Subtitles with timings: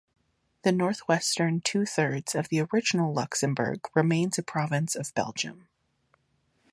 [0.63, 5.67] The northwestern two-thirds of the original Luxembourg remains a province of Belgium.